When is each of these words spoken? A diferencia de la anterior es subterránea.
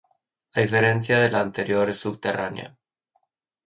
A 0.55 0.59
diferencia 0.59 1.19
de 1.19 1.29
la 1.29 1.41
anterior 1.41 1.87
es 1.91 1.97
subterránea. 1.99 2.75